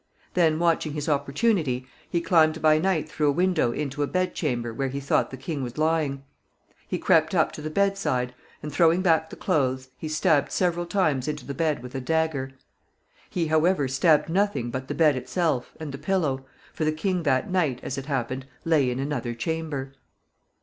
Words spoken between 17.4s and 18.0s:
night, as